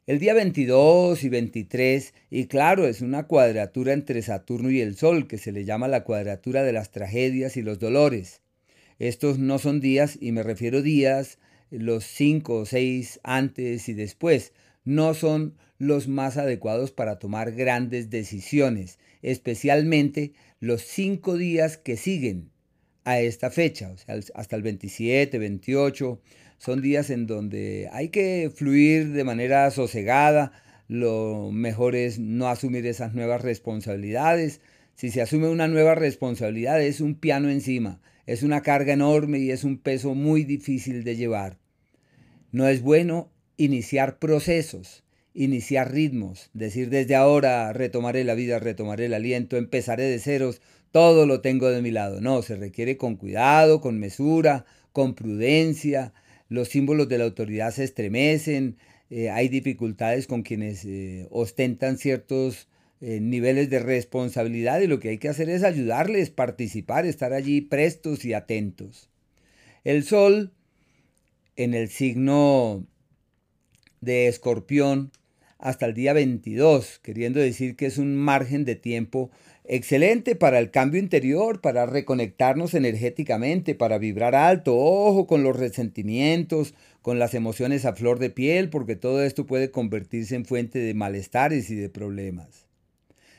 El 0.07 0.19
día 0.19 0.33
22 0.33 1.23
y 1.23 1.29
23, 1.29 2.13
y 2.29 2.47
claro, 2.47 2.88
es 2.88 3.01
una 3.01 3.27
cuadratura 3.27 3.93
entre 3.93 4.21
Saturno 4.21 4.71
y 4.71 4.81
el 4.81 4.95
Sol, 4.95 5.27
que 5.27 5.38
se 5.38 5.51
le 5.51 5.63
llama 5.63 5.88
la 5.88 6.03
cuadratura 6.03 6.63
de 6.63 6.73
las 6.73 6.91
tragedias 6.91 7.55
y 7.55 7.61
los 7.61 7.79
dolores. 7.79 8.41
Estos 9.00 9.39
no 9.39 9.59
son 9.59 9.79
días, 9.79 10.17
y 10.19 10.31
me 10.31 10.43
refiero 10.43 10.81
días, 10.81 11.38
los 11.69 12.03
cinco 12.03 12.55
o 12.55 12.65
seis 12.65 13.19
antes 13.23 13.88
y 13.89 13.93
después, 13.93 14.53
no 14.83 15.13
son 15.13 15.55
los 15.77 16.07
más 16.07 16.38
adecuados 16.38 16.91
para 16.91 17.17
tomar 17.17 17.51
grandes 17.53 18.09
decisiones, 18.09 19.00
especialmente 19.21 20.33
los 20.59 20.81
cinco 20.81 21.38
días 21.38 21.77
que 21.77 21.97
siguen 21.97 22.51
a 23.03 23.19
esta 23.19 23.50
fecha, 23.50 23.91
o 23.91 23.97
sea, 23.97 24.19
hasta 24.35 24.55
el 24.55 24.61
27, 24.61 25.39
28, 25.39 26.21
son 26.62 26.84
días 26.84 27.10
en 27.10 27.25
donde 27.25 27.89
hay 27.91 28.10
que 28.10 28.51
fluir 28.53 29.13
de 29.13 29.24
manera 29.24 29.72
sosegada. 29.72 30.51
Lo 30.88 31.50
mejor 31.51 31.96
es 31.96 32.20
no 32.20 32.50
asumir 32.50 32.86
esas 32.86 33.15
nuevas 33.15 33.41
responsabilidades. 33.41 34.62
Si 34.94 35.10
se 35.10 35.24
asume 35.24 35.50
una 35.50 35.68
nueva 35.68 35.96
responsabilidad 35.96 36.80
es 36.80 37.01
un 37.01 37.15
piano 37.15 37.50
encima, 37.50 38.00
es 38.27 38.44
una 38.44 38.62
carga 38.62 38.94
enorme 38.94 39.39
y 39.39 39.50
es 39.50 39.63
un 39.63 39.80
peso 39.80 40.13
muy 40.13 40.44
difícil 40.44 41.03
de 41.03 41.15
llevar. 41.15 41.58
No 42.51 42.68
es 42.68 42.84
bueno 42.84 43.32
iniciar 43.58 44.20
procesos, 44.20 45.03
iniciar 45.34 45.91
ritmos, 45.91 46.51
decir 46.53 46.91
desde 46.91 47.15
ahora 47.15 47.74
retomaré 47.74 48.24
la 48.24 48.36
vida, 48.36 48.60
retomaré 48.60 49.08
el 49.08 49.15
aliento, 49.15 49.58
empezaré 49.58 50.03
de 50.03 50.20
ceros, 50.20 50.62
todo 50.91 51.25
lo 51.25 51.41
tengo 51.41 51.72
de 51.72 51.82
mi 51.82 51.89
lado. 51.89 52.22
No, 52.22 52.44
se 52.44 52.56
requiere 52.56 52.98
con 52.98 53.15
cuidado, 53.15 53.82
con 53.82 53.98
mesura, 53.98 54.65
con 54.91 55.15
prudencia, 55.15 56.13
los 56.51 56.67
símbolos 56.67 57.08
de 57.08 57.17
la 57.17 57.24
autoridad 57.24 57.72
se 57.72 57.86
estremecen, 57.86 58.75
eh, 59.10 59.29
hay 59.29 59.48
dificultades 59.48 60.27
con 60.27 60.43
quienes 60.43 60.84
eh, 60.84 61.25
ostentan 61.31 61.98
ciertos 61.98 62.67
eh, 63.00 63.22
niveles 63.22 63.70
de 63.70 63.79
responsabilidad 63.79 64.81
y 64.81 64.88
lo 64.88 65.00
que 65.00 65.10
hay 65.10 65.17
que 65.17 65.29
hacer 65.29 65.50
es 65.50 65.63
ayudarles, 65.63 66.29
participar, 66.29 67.05
estar 67.05 67.31
allí 67.31 67.62
prestos 67.62 68.25
y 68.25 68.34
atentos. 68.34 69.10
El 69.86 70.03
sol 70.03 70.51
en 71.55 71.74
el 71.74 71.88
signo 71.88 72.86
de 74.01 74.27
escorpión 74.27 75.13
hasta 75.58 75.86
el 75.86 75.93
día 75.93 76.12
22, 76.12 77.00
queriendo 77.00 77.39
decir 77.39 77.77
que 77.77 77.86
es 77.86 77.98
un 77.98 78.17
margen 78.17 78.65
de 78.65 78.75
tiempo 78.75 79.31
Excelente 79.74 80.36
para 80.36 80.60
el 80.60 80.70
cambio 80.70 81.00
interior, 81.00 81.62
para 81.62 81.86
reconectarnos 81.86 82.74
energéticamente, 82.74 83.74
para 83.74 84.00
vibrar 84.00 84.36
alto. 84.36 84.75
Ojo 84.75 85.28
con 85.28 85.44
los 85.44 85.56
resentimientos, 85.56 86.74
con 87.01 87.20
las 87.20 87.34
emociones 87.36 87.86
a 87.86 87.94
flor 87.94 88.20
de 88.20 88.30
piel, 88.30 88.70
porque 88.70 88.98
todo 88.98 89.24
esto 89.24 89.46
puede 89.46 89.72
convertirse 89.72 90.36
en 90.36 90.44
fuente 90.44 90.80
de 90.80 90.94
malestares 90.94 91.70
y 91.70 91.75
de 91.75 91.88
problemas. 91.88 92.66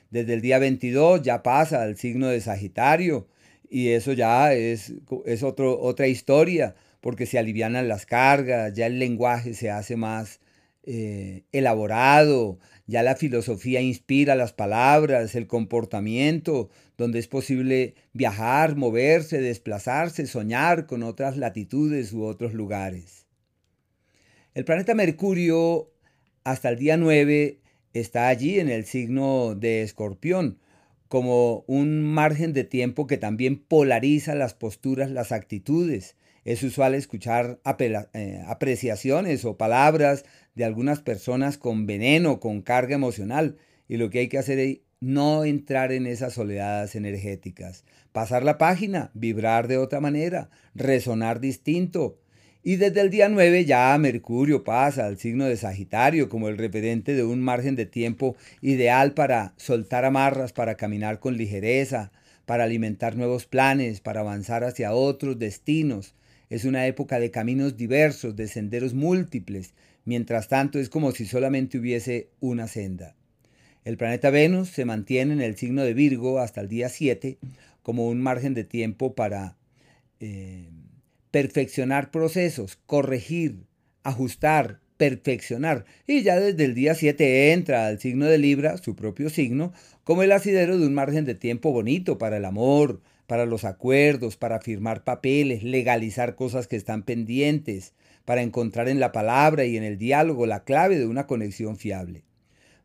Desde 0.09 0.33
el 0.33 0.41
día 0.41 0.59
22 0.59 1.21
ya 1.21 1.43
pasa 1.43 1.83
al 1.83 1.99
signo 1.99 2.29
de 2.29 2.41
Sagitario 2.41 3.29
y 3.69 3.91
eso 3.91 4.15
ya 4.15 4.55
es, 4.55 4.95
es 5.27 5.43
otra 5.43 6.07
historia, 6.07 6.75
porque 7.03 7.27
se 7.27 7.39
alivianan 7.39 7.89
las 7.89 8.07
cargas, 8.07 8.73
ya 8.73 8.87
el 8.87 8.99
lenguaje 8.99 9.53
se 9.53 9.71
hace 9.71 9.97
más 9.97 10.41
eh, 10.85 11.45
elaborado, 11.53 12.59
ya 12.87 13.03
la 13.03 13.17
filosofía 13.17 13.81
inspira 13.81 14.35
las 14.35 14.53
palabras, 14.53 15.35
el 15.35 15.47
comportamiento, 15.47 16.71
donde 16.97 17.19
es 17.19 17.29
posible 17.29 17.95
viajar, 18.13 18.77
moverse, 18.77 19.41
desplazarse, 19.41 20.27
soñar 20.27 20.87
con 20.87 21.03
otras 21.03 21.37
latitudes 21.37 22.13
u 22.13 22.25
otros 22.25 22.53
lugares. 22.55 23.27
El 24.55 24.65
planeta 24.65 24.95
Mercurio 24.95 25.93
hasta 26.45 26.69
el 26.69 26.79
día 26.79 26.97
9 26.97 27.61
está 27.95 28.29
allí 28.29 28.59
en 28.59 28.69
el 28.69 28.85
signo 28.85 29.55
de 29.55 29.83
Escorpión, 29.83 30.59
como 31.09 31.65
un 31.67 32.03
margen 32.03 32.53
de 32.53 32.65
tiempo 32.65 33.07
que 33.07 33.19
también 33.19 33.59
polariza 33.59 34.35
las 34.35 34.55
posturas, 34.55 35.11
las 35.11 35.31
actitudes. 35.31 36.17
Es 36.45 36.63
usual 36.63 36.95
escuchar 36.95 37.61
eh, 37.79 38.43
apreciaciones 38.47 39.45
o 39.45 39.57
palabras 39.57 40.25
de 40.55 40.65
algunas 40.65 41.01
personas 41.01 41.59
con 41.59 41.87
veneno, 41.87 42.41
con 42.41 42.63
carga 42.63 42.95
emocional. 42.95 43.57
Y 43.89 43.97
lo 43.97 44.11
que 44.11 44.21
hay 44.21 44.29
que 44.29 44.39
hacer 44.39 44.59
es 44.59 44.79
no 45.01 45.45
entrar 45.45 45.93
en 45.93 46.07
esas 46.07 46.35
soledades 46.35 46.95
energéticas. 46.95 47.85
Pasar 48.13 48.45
la 48.45 48.57
página, 48.57 49.11
vibrar 49.15 49.67
de 49.67 49.79
otra 49.79 50.01
manera, 50.01 50.51
resonar 50.75 51.41
distinto. 51.41 52.19
Y 52.63 52.77
desde 52.77 53.01
el 53.01 53.11
día 53.11 53.29
9 53.29 53.65
ya 53.65 53.99
Mercurio 53.99 54.63
pasa 54.63 55.07
al 55.07 55.19
signo 55.19 55.47
de 55.47 55.57
Sagitario 55.57 56.29
como 56.29 56.49
el 56.49 56.57
referente 56.57 57.15
de 57.15 57.25
un 57.25 57.41
margen 57.41 57.75
de 57.75 57.87
tiempo 57.87 58.37
ideal 58.61 59.15
para 59.15 59.55
soltar 59.57 60.05
amarras, 60.05 60.53
para 60.53 60.77
caminar 60.77 61.19
con 61.19 61.37
ligereza, 61.37 62.13
para 62.47 62.63
alimentar 62.63 63.17
nuevos 63.17 63.47
planes, 63.47 64.01
para 64.01 64.21
avanzar 64.21 64.63
hacia 64.63 64.93
otros 64.93 65.41
destinos. 65.41 66.15
Es 66.51 66.65
una 66.65 66.87
época 66.87 67.19
de 67.19 67.33
caminos 67.33 67.77
diversos, 67.77 68.37
de 68.37 68.47
senderos 68.47 68.95
múltiples, 68.95 69.75
Mientras 70.05 70.49
tanto, 70.49 70.79
es 70.79 70.89
como 70.89 71.13
si 71.13 71.27
solamente 71.27 71.79
hubiese 71.79 72.31
una 72.41 72.67
senda. 72.67 73.15
El 73.85 73.97
planeta 73.97 74.31
Venus 74.31 74.69
se 74.69 74.85
mantiene 74.85 75.33
en 75.33 75.41
el 75.41 75.57
signo 75.57 75.83
de 75.83 75.95
Virgo 75.95 76.39
hasta 76.39 76.61
el 76.61 76.69
día 76.69 76.89
7 76.89 77.39
como 77.83 78.09
un 78.09 78.21
margen 78.21 78.55
de 78.55 78.65
tiempo 78.65 79.15
para 79.15 79.57
eh, 80.21 80.69
perfeccionar 81.33 82.11
procesos, 82.11 82.79
corregir, 82.87 83.65
ajustar, 84.05 84.81
perfeccionar. 84.97 85.85
Y 86.07 86.23
ya 86.23 86.39
desde 86.39 86.65
el 86.65 86.75
día 86.75 86.95
7 86.95 87.53
entra 87.53 87.87
al 87.87 87.99
signo 87.99 88.27
de 88.27 88.39
Libra, 88.39 88.77
su 88.77 88.95
propio 88.95 89.31
signo, 89.31 89.73
como 90.05 90.23
el 90.23 90.31
asidero 90.31 90.79
de 90.79 90.87
un 90.87 90.95
margen 90.95 91.25
de 91.25 91.35
tiempo 91.35 91.73
bonito 91.73 92.19
para 92.19 92.37
el 92.37 92.45
amor, 92.45 93.01
para 93.33 93.47
los 93.47 93.65
acuerdos, 93.65 94.37
para 94.37 94.61
firmar 94.61 95.05
papeles, 95.05 95.63
legalizar 95.63 96.35
cosas 96.35 96.67
que 96.67 96.77
están 96.77 97.03
pendientes, 97.03 97.95
para 98.27 98.43
encontrar 98.43 98.91
en 98.91 99.01
la 99.01 99.11
palabra 99.11 99.65
y 99.65 99.79
en 99.79 99.85
el 99.85 99.97
diálogo 99.97 100.45
la 100.45 100.65
clave 100.65 100.99
de 100.99 101.07
una 101.07 101.27
conexión 101.27 101.79
fiable. 101.79 102.25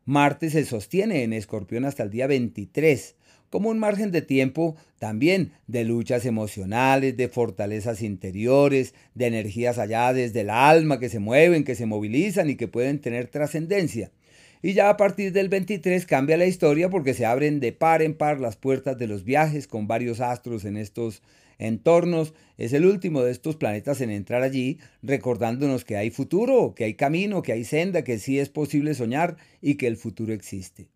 Marte 0.06 0.48
se 0.48 0.64
sostiene 0.64 1.22
en 1.22 1.34
Escorpión 1.34 1.84
hasta 1.84 2.02
el 2.02 2.08
día 2.08 2.26
23, 2.26 3.14
como 3.50 3.68
un 3.68 3.78
margen 3.78 4.10
de 4.10 4.22
tiempo 4.22 4.74
también 4.98 5.52
de 5.66 5.84
luchas 5.84 6.24
emocionales, 6.24 7.14
de 7.18 7.28
fortalezas 7.28 8.00
interiores, 8.00 8.94
de 9.14 9.26
energías 9.26 9.76
allá 9.76 10.14
desde 10.14 10.40
el 10.40 10.48
alma 10.48 10.98
que 10.98 11.10
se 11.10 11.18
mueven, 11.18 11.62
que 11.62 11.74
se 11.74 11.84
movilizan 11.84 12.48
y 12.48 12.56
que 12.56 12.68
pueden 12.68 13.02
tener 13.02 13.28
trascendencia. 13.28 14.12
Y 14.62 14.72
ya 14.72 14.90
a 14.90 14.96
partir 14.96 15.32
del 15.32 15.48
23 15.48 16.04
cambia 16.06 16.36
la 16.36 16.46
historia 16.46 16.90
porque 16.90 17.14
se 17.14 17.26
abren 17.26 17.60
de 17.60 17.72
par 17.72 18.02
en 18.02 18.14
par 18.14 18.40
las 18.40 18.56
puertas 18.56 18.98
de 18.98 19.06
los 19.06 19.24
viajes 19.24 19.68
con 19.68 19.86
varios 19.86 20.20
astros 20.20 20.64
en 20.64 20.76
estos 20.76 21.22
entornos. 21.58 22.34
Es 22.56 22.72
el 22.72 22.84
último 22.84 23.22
de 23.22 23.30
estos 23.30 23.56
planetas 23.56 24.00
en 24.00 24.10
entrar 24.10 24.42
allí, 24.42 24.78
recordándonos 25.02 25.84
que 25.84 25.96
hay 25.96 26.10
futuro, 26.10 26.74
que 26.74 26.84
hay 26.84 26.94
camino, 26.94 27.42
que 27.42 27.52
hay 27.52 27.64
senda, 27.64 28.02
que 28.02 28.18
sí 28.18 28.38
es 28.38 28.48
posible 28.48 28.94
soñar 28.94 29.36
y 29.60 29.76
que 29.76 29.86
el 29.86 29.96
futuro 29.96 30.32
existe. 30.32 30.88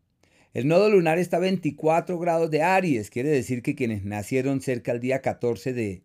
El 0.55 0.69
nodo 0.69 0.91
lunar 0.91 1.19
está 1.19 1.39
a 1.39 1.41
24 1.41 2.19
grados 2.19 2.51
de 2.51 2.63
Aries, 2.63 3.11
quiere 3.11 3.31
decir 3.31 3.63
que 3.63 3.75
quienes 3.75 4.05
nacieron 4.05 4.61
cerca 4.61 4.93
del 4.93 5.01
día 5.01 5.23
14 5.23 5.73
de 5.73 6.03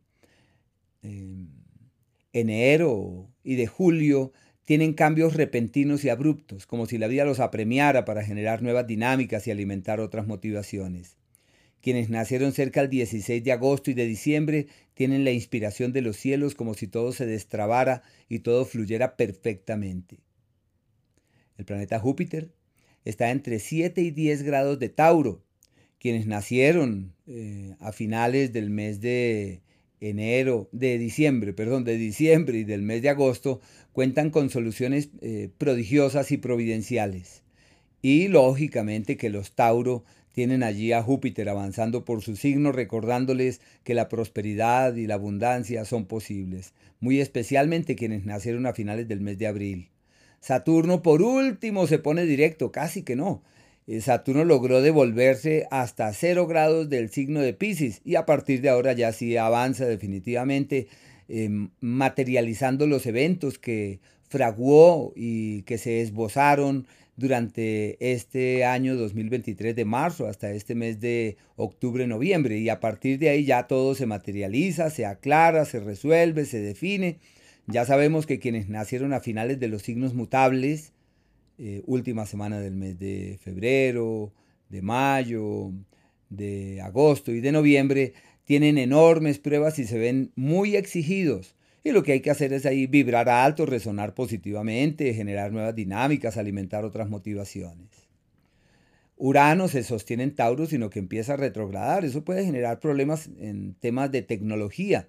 em, 1.01 1.49
enero 2.31 3.29
y 3.43 3.55
de 3.55 3.67
julio 3.67 4.31
tienen 4.67 4.95
cambios 4.95 5.33
repentinos 5.33 6.03
y 6.03 6.09
abruptos, 6.09 6.65
como 6.67 6.88
si 6.88 6.97
la 6.97 7.07
vida 7.07 7.24
los 7.24 7.39
apremiara 7.39 8.03
para 8.03 8.25
generar 8.25 8.62
nuevas 8.62 8.86
dinámicas 8.86 9.47
y 9.47 9.51
alimentar 9.51 10.01
otras 10.01 10.27
motivaciones. 10.27 11.15
Quienes 11.81 12.09
nacieron 12.09 12.51
cerca 12.51 12.81
del 12.81 12.89
16 12.89 13.45
de 13.45 13.53
agosto 13.53 13.91
y 13.91 13.93
de 13.93 14.05
diciembre 14.05 14.67
tienen 14.93 15.24
la 15.24 15.31
inspiración 15.31 15.93
de 15.93 16.01
los 16.01 16.17
cielos 16.17 16.53
como 16.53 16.74
si 16.74 16.86
todo 16.86 17.13
se 17.13 17.25
destrabara 17.25 18.03
y 18.27 18.39
todo 18.39 18.65
fluyera 18.65 19.15
perfectamente. 19.15 20.17
El 21.57 21.63
planeta 21.63 21.97
Júpiter 21.97 22.51
está 23.05 23.31
entre 23.31 23.59
7 23.59 24.01
y 24.01 24.12
10 24.12 24.43
grados 24.43 24.79
de 24.79 24.89
Tauro. 24.89 25.45
Quienes 25.97 26.27
nacieron 26.27 27.13
eh, 27.25 27.74
a 27.79 27.93
finales 27.93 28.51
del 28.51 28.69
mes 28.69 29.00
de 29.00 29.62
enero, 30.00 30.70
de 30.72 30.98
diciembre, 30.98 31.54
perdón, 31.54 31.84
de 31.84 31.98
diciembre 31.98 32.60
y 32.60 32.63
del 32.63 32.82
mes 32.82 33.01
de 33.01 33.10
agosto, 33.10 33.62
cuentan 33.94 34.30
con 34.30 34.50
soluciones 34.50 35.10
eh, 35.22 35.50
prodigiosas 35.58 36.32
y 36.32 36.38
providenciales. 36.38 37.44
Y 38.01 38.27
lógicamente 38.27 39.18
que 39.18 39.30
los 39.30 39.54
Tauro 39.54 40.04
Tienen 40.38 40.62
allí 40.62 40.92
a 40.92 41.01
Júpiter 41.01 41.50
avanzando 41.50 42.06
por 42.06 42.22
su 42.22 42.36
signo, 42.36 42.72
recordándoles 42.72 43.60
que 43.84 43.96
la 43.96 44.08
prosperidad 44.08 44.94
y 44.94 45.08
la 45.08 45.16
abundancia 45.16 45.84
son 45.84 46.06
posibles, 46.06 46.75
muy 47.00 47.20
especialmente 47.22 47.96
quienes 47.96 48.24
nacieron 48.24 48.68
a 48.68 48.74
finales 48.74 49.08
del 49.08 49.20
mes 49.20 49.39
de 49.39 49.48
abril. 49.48 49.89
Saturno 50.39 51.01
por 51.01 51.24
último 51.24 51.88
se 51.88 51.98
pone 51.98 52.25
directo, 52.25 52.72
casi 52.72 53.01
que 53.01 53.16
no. 53.16 53.42
Eh, 53.88 54.01
Saturno 54.01 54.44
logró 54.44 54.82
devolverse 54.82 55.65
hasta 55.72 56.12
cero 56.13 56.46
grados 56.46 56.89
del 56.89 57.10
signo 57.10 57.39
de 57.39 57.53
Pisces 57.53 58.01
y 58.03 58.15
a 58.15 58.25
partir 58.25 58.62
de 58.62 58.70
ahora 58.70 58.91
ya 58.91 59.13
sí 59.13 59.38
avanza 59.38 59.86
definitivamente 59.86 60.88
em, 61.29 61.70
materializando 61.79 62.86
los 62.86 63.06
eventos 63.06 63.58
que 63.58 64.00
fraguó 64.29 65.13
y 65.15 65.62
que 65.63 65.77
se 65.77 66.01
esbozaron 66.01 66.86
durante 67.15 67.98
este 68.12 68.65
año 68.65 68.96
2023 68.96 69.75
de 69.75 69.86
marzo 69.86 70.27
hasta 70.27 70.51
este 70.51 70.75
mes 70.75 71.00
de 71.00 71.38
octubre-noviembre 71.56 72.60
y 72.60 72.70
a 72.70 72.79
partir 72.79 73.17
de 73.20 73.29
ahí 73.29 73.46
ya 73.46 73.67
todo 73.67 73.96
se 73.96 74.06
materializa, 74.06 74.89
se 74.89 75.06
aclara, 75.06 75.65
se 75.65 75.79
resuelve, 75.79 76.46
se 76.46 76.60
define. 76.60 77.17
Ya 77.65 77.86
sabemos 77.86 78.27
que 78.27 78.39
quienes 78.39 78.70
nacieron 78.70 79.13
a 79.13 79.20
finales 79.20 79.60
de 79.60 79.67
los 79.67 79.82
signos 79.82 80.13
mutables, 80.13 80.94
eh, 81.57 81.81
última 81.85 82.25
semana 82.25 82.59
del 82.59 82.75
mes 82.75 82.97
de 82.99 83.39
febrero, 83.41 84.33
de 84.69 84.81
mayo, 84.81 85.71
de 86.29 86.81
agosto 86.81 87.31
y 87.31 87.41
de 87.41 87.51
noviembre, 87.51 88.13
tienen 88.43 88.77
enormes 88.77 89.39
pruebas 89.39 89.79
y 89.79 89.85
se 89.85 89.97
ven 89.97 90.31
muy 90.35 90.75
exigidos 90.75 91.57
y 91.87 91.93
lo 91.93 92.03
que 92.03 92.11
hay 92.11 92.19
que 92.19 92.31
hacer 92.31 92.51
es 92.51 92.65
ahí 92.65 92.85
vibrar 92.85 93.29
alto, 93.29 93.65
resonar 93.65 94.13
positivamente, 94.13 95.13
generar 95.13 95.53
nuevas 95.53 95.73
dinámicas, 95.73 96.35
alimentar 96.35 96.83
otras 96.83 97.09
motivaciones. 97.09 97.87
Urano 99.15 99.69
se 99.69 99.83
sostiene 99.83 100.23
en 100.23 100.35
Tauro, 100.35 100.65
sino 100.65 100.89
que 100.89 100.99
empieza 100.99 101.35
a 101.35 101.37
retrogradar. 101.37 102.03
Eso 102.03 102.25
puede 102.25 102.43
generar 102.43 102.81
problemas 102.81 103.29
en 103.39 103.73
temas 103.75 104.11
de 104.11 104.21
tecnología. 104.21 105.07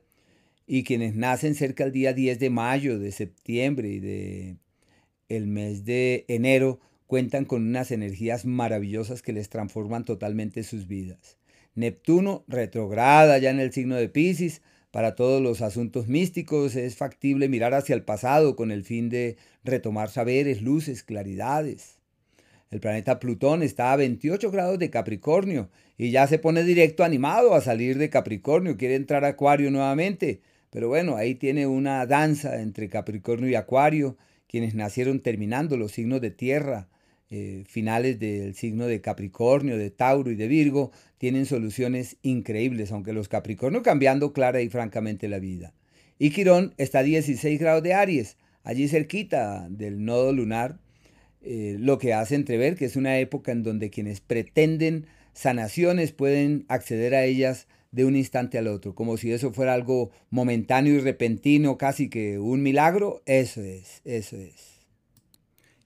Y 0.68 0.84
quienes 0.84 1.16
nacen 1.16 1.56
cerca 1.56 1.82
del 1.82 1.92
día 1.92 2.12
10 2.12 2.38
de 2.38 2.50
mayo, 2.50 3.00
de 3.00 3.10
septiembre 3.10 3.88
y 3.88 3.98
de 3.98 4.56
el 5.28 5.47
mes 5.47 5.85
de 5.85 6.25
enero 6.28 6.80
cuentan 7.06 7.44
con 7.44 7.62
unas 7.66 7.90
energías 7.90 8.44
maravillosas 8.44 9.23
que 9.23 9.32
les 9.32 9.49
transforman 9.49 10.04
totalmente 10.04 10.62
sus 10.62 10.87
vidas. 10.87 11.38
Neptuno 11.75 12.44
retrograda 12.49 13.38
ya 13.38 13.50
en 13.50 13.61
el 13.61 13.73
signo 13.73 13.97
de 13.97 14.08
Pisces, 14.08 14.62
para 14.90 15.14
todos 15.14 15.42
los 15.42 15.61
asuntos 15.61 16.08
místicos 16.08 16.75
es 16.75 16.97
factible 16.97 17.49
mirar 17.49 17.75
hacia 17.75 17.94
el 17.94 18.02
pasado 18.02 18.56
con 18.56 18.70
el 18.70 18.85
fin 18.85 19.11
de 19.11 19.37
retomar 19.62 20.08
saberes, 20.08 20.62
luces, 20.62 21.02
claridades. 21.02 21.99
El 22.70 22.80
planeta 22.80 23.18
Plutón 23.18 23.62
está 23.62 23.92
a 23.92 23.97
28 23.97 24.50
grados 24.50 24.78
de 24.78 24.90
Capricornio 24.90 25.70
y 25.97 26.11
ya 26.11 26.26
se 26.26 26.38
pone 26.38 26.64
directo 26.64 27.04
animado 27.04 27.54
a 27.54 27.61
salir 27.61 27.99
de 27.99 28.11
Capricornio, 28.11 28.76
quiere 28.76 28.94
entrar 28.94 29.25
a 29.25 29.28
Acuario 29.28 29.70
nuevamente. 29.70 30.40
Pero 30.70 30.88
bueno, 30.88 31.16
ahí 31.16 31.35
tiene 31.35 31.66
una 31.66 32.04
danza 32.06 32.61
entre 32.61 32.88
Capricornio 32.88 33.49
y 33.49 33.54
Acuario, 33.54 34.16
quienes 34.48 34.74
nacieron 34.74 35.20
terminando 35.20 35.76
los 35.76 35.92
signos 35.92 36.20
de 36.20 36.30
tierra, 36.30 36.88
eh, 37.30 37.64
finales 37.66 38.18
del 38.18 38.54
signo 38.54 38.86
de 38.86 39.02
Capricornio, 39.02 39.76
de 39.76 39.90
Tauro 39.90 40.30
y 40.30 40.34
de 40.34 40.48
Virgo, 40.48 40.90
tienen 41.18 41.44
soluciones 41.44 42.16
increíbles, 42.22 42.90
aunque 42.90 43.12
los 43.12 43.28
Capricornio 43.28 43.82
cambiando 43.82 44.32
clara 44.32 44.62
y 44.62 44.70
francamente 44.70 45.28
la 45.28 45.38
vida. 45.38 45.74
Y 46.18 46.30
Quirón 46.30 46.74
está 46.78 47.00
a 47.00 47.02
16 47.02 47.60
grados 47.60 47.82
de 47.82 47.94
Aries, 47.94 48.38
allí 48.64 48.88
cerquita 48.88 49.68
del 49.68 50.04
nodo 50.04 50.32
lunar, 50.32 50.80
eh, 51.42 51.76
lo 51.78 51.98
que 51.98 52.14
hace 52.14 52.34
entrever 52.34 52.74
que 52.74 52.86
es 52.86 52.96
una 52.96 53.18
época 53.18 53.52
en 53.52 53.62
donde 53.62 53.90
quienes 53.90 54.20
pretenden 54.20 55.06
sanaciones 55.34 56.12
pueden 56.12 56.64
acceder 56.68 57.14
a 57.14 57.24
ellas 57.24 57.68
de 57.90 58.04
un 58.04 58.16
instante 58.16 58.59
al 58.59 58.66
otro, 58.66 58.95
como 58.95 59.16
si 59.16 59.33
eso 59.33 59.52
fuera 59.52 59.75
algo 59.75 60.11
momentáneo 60.30 60.95
y 60.95 61.00
repentino, 61.00 61.78
casi 61.78 62.09
que 62.09 62.38
un 62.38 62.62
milagro, 62.62 63.23
eso 63.26 63.62
es, 63.62 64.02
eso 64.04 64.37
es. 64.37 64.78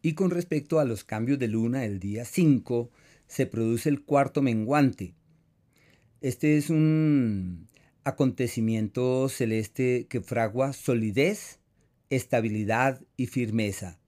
Y 0.02 0.14
con 0.14 0.30
respecto 0.30 0.80
a 0.80 0.84
los 0.84 1.04
cambios 1.04 1.38
de 1.38 1.48
luna, 1.48 1.84
el 1.84 2.00
día 2.00 2.24
5 2.24 2.90
se 3.28 3.46
produce 3.46 3.88
el 3.88 4.02
cuarto 4.02 4.42
menguante. 4.42 5.14
Este 6.20 6.56
es 6.56 6.70
un 6.70 7.68
acontecimiento 8.04 9.28
celeste 9.28 10.06
que 10.08 10.20
fragua 10.20 10.72
solidez, 10.72 11.60
estabilidad 12.10 13.00
y 13.16 13.26
firmeza. 13.26 14.00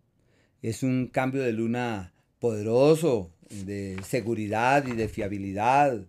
Es 0.62 0.82
un 0.82 1.06
cambio 1.06 1.42
de 1.42 1.52
luna 1.52 2.12
poderoso, 2.38 3.30
de 3.64 3.96
seguridad 4.06 4.86
y 4.86 4.92
de 4.92 5.08
fiabilidad. 5.08 6.06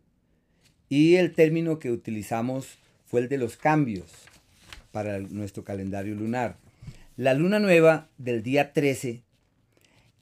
Y 0.98 1.18
el 1.18 1.34
término 1.34 1.78
que 1.78 1.92
utilizamos 1.92 2.78
fue 3.06 3.20
el 3.20 3.28
de 3.28 3.38
los 3.38 3.58
cambios 3.58 4.06
para 4.94 5.20
nuestro 5.20 5.66
calendario 5.66 6.16
lunar. 6.16 6.56
La 7.18 7.34
luna 7.34 7.60
nueva 7.60 8.08
del 8.18 8.44
día 8.44 8.72
13 8.72 9.22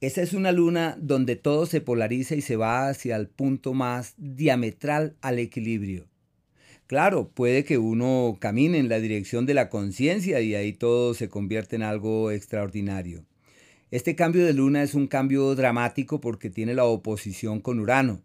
esa 0.01 0.23
es 0.23 0.33
una 0.33 0.51
luna 0.51 0.97
donde 0.99 1.35
todo 1.35 1.67
se 1.67 1.79
polariza 1.79 2.33
y 2.33 2.41
se 2.41 2.55
va 2.55 2.89
hacia 2.89 3.17
el 3.17 3.27
punto 3.27 3.75
más 3.75 4.15
diametral 4.17 5.15
al 5.21 5.37
equilibrio. 5.37 6.07
Claro, 6.87 7.29
puede 7.29 7.63
que 7.65 7.77
uno 7.77 8.35
camine 8.39 8.79
en 8.79 8.89
la 8.89 8.99
dirección 8.99 9.45
de 9.45 9.53
la 9.53 9.69
conciencia 9.69 10.41
y 10.41 10.55
ahí 10.55 10.73
todo 10.73 11.13
se 11.13 11.29
convierte 11.29 11.75
en 11.75 11.83
algo 11.83 12.31
extraordinario. 12.31 13.23
Este 13.91 14.15
cambio 14.15 14.43
de 14.43 14.53
luna 14.53 14.81
es 14.81 14.95
un 14.95 15.05
cambio 15.05 15.53
dramático 15.53 16.19
porque 16.19 16.49
tiene 16.49 16.73
la 16.73 16.85
oposición 16.85 17.59
con 17.61 17.79
Urano, 17.79 18.23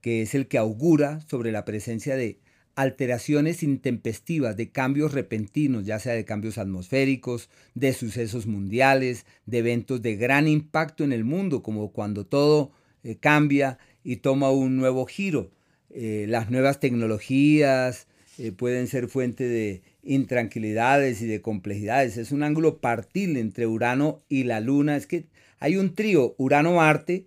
que 0.00 0.22
es 0.22 0.34
el 0.34 0.48
que 0.48 0.58
augura 0.58 1.20
sobre 1.28 1.52
la 1.52 1.64
presencia 1.64 2.16
de 2.16 2.38
alteraciones 2.74 3.62
intempestivas, 3.62 4.56
de 4.56 4.70
cambios 4.70 5.12
repentinos, 5.12 5.84
ya 5.84 5.98
sea 5.98 6.14
de 6.14 6.24
cambios 6.24 6.56
atmosféricos, 6.56 7.50
de 7.74 7.92
sucesos 7.92 8.46
mundiales, 8.46 9.26
de 9.46 9.58
eventos 9.58 10.00
de 10.02 10.16
gran 10.16 10.48
impacto 10.48 11.04
en 11.04 11.12
el 11.12 11.24
mundo, 11.24 11.62
como 11.62 11.92
cuando 11.92 12.24
todo 12.24 12.72
eh, 13.02 13.16
cambia 13.16 13.78
y 14.02 14.16
toma 14.16 14.50
un 14.50 14.76
nuevo 14.76 15.04
giro. 15.06 15.50
Eh, 15.90 16.26
las 16.28 16.50
nuevas 16.50 16.80
tecnologías 16.80 18.06
eh, 18.38 18.52
pueden 18.52 18.86
ser 18.86 19.08
fuente 19.08 19.44
de 19.44 19.82
intranquilidades 20.02 21.20
y 21.20 21.26
de 21.26 21.42
complejidades. 21.42 22.16
Es 22.16 22.32
un 22.32 22.42
ángulo 22.42 22.78
partil 22.78 23.36
entre 23.36 23.66
Urano 23.66 24.22
y 24.28 24.44
la 24.44 24.60
Luna. 24.60 24.96
Es 24.96 25.06
que 25.06 25.26
hay 25.58 25.76
un 25.76 25.94
trío 25.94 26.34
Urano-Marte 26.38 27.26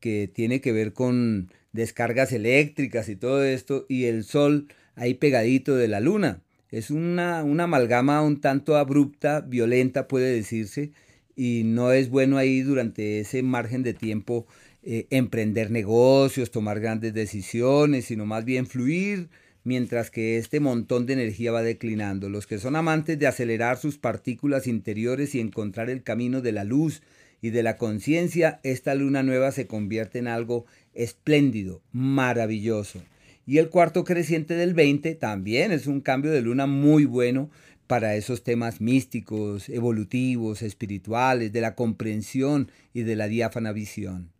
que 0.00 0.28
tiene 0.28 0.60
que 0.60 0.72
ver 0.72 0.92
con 0.92 1.50
descargas 1.74 2.32
eléctricas 2.32 3.10
y 3.10 3.16
todo 3.16 3.44
esto, 3.44 3.84
y 3.88 4.04
el 4.04 4.24
Sol 4.24 4.68
ahí 4.94 5.14
pegadito 5.14 5.76
de 5.76 5.88
la 5.88 6.00
Luna. 6.00 6.40
Es 6.70 6.90
una, 6.90 7.40
amalgama 7.40 8.22
un 8.22 8.40
tanto 8.40 8.76
abrupta, 8.76 9.42
violenta 9.42 10.08
puede 10.08 10.32
decirse, 10.32 10.92
y 11.36 11.62
no 11.64 11.92
es 11.92 12.08
bueno 12.08 12.38
ahí 12.38 12.62
durante 12.62 13.20
ese 13.20 13.42
margen 13.42 13.82
de 13.82 13.92
tiempo 13.92 14.46
eh, 14.84 15.06
emprender 15.10 15.70
negocios, 15.70 16.50
tomar 16.50 16.80
grandes 16.80 17.12
decisiones, 17.12 18.06
sino 18.06 18.24
más 18.24 18.44
bien 18.44 18.66
fluir 18.66 19.28
mientras 19.64 20.10
que 20.10 20.36
este 20.36 20.60
montón 20.60 21.06
de 21.06 21.14
energía 21.14 21.50
va 21.50 21.62
declinando. 21.62 22.28
Los 22.28 22.46
que 22.46 22.58
son 22.58 22.76
amantes 22.76 23.18
de 23.18 23.26
acelerar 23.26 23.78
sus 23.78 23.98
partículas 23.98 24.66
interiores 24.66 25.34
y 25.34 25.40
encontrar 25.40 25.90
el 25.90 26.02
camino 26.02 26.40
de 26.40 26.52
la 26.52 26.64
luz 26.64 27.02
y 27.40 27.50
de 27.50 27.62
la 27.62 27.76
conciencia, 27.76 28.60
esta 28.62 28.94
luna 28.94 29.22
nueva 29.22 29.52
se 29.52 29.66
convierte 29.66 30.18
en 30.18 30.28
algo 30.28 30.66
espléndido, 30.94 31.82
maravilloso. 31.92 33.02
Y 33.46 33.58
el 33.58 33.68
cuarto 33.68 34.04
creciente 34.04 34.54
del 34.54 34.74
20 34.74 35.14
también 35.16 35.72
es 35.72 35.86
un 35.86 36.00
cambio 36.00 36.30
de 36.30 36.40
luna 36.40 36.66
muy 36.66 37.04
bueno 37.04 37.50
para 37.86 38.16
esos 38.16 38.42
temas 38.42 38.80
místicos, 38.80 39.68
evolutivos, 39.68 40.62
espirituales, 40.62 41.52
de 41.52 41.60
la 41.60 41.74
comprensión 41.74 42.70
y 42.92 43.02
de 43.02 43.16
la 43.16 43.28
diáfana 43.28 43.72
visión. 43.72 44.32